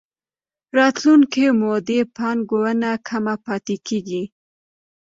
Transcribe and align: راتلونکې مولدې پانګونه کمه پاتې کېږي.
راتلونکې 0.77 1.45
مولدې 1.59 1.99
پانګونه 2.15 2.89
کمه 3.07 3.35
پاتې 3.45 3.75
کېږي. 3.87 4.23